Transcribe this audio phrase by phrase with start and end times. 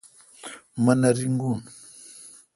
[0.83, 1.51] مہ نہ رنگو۔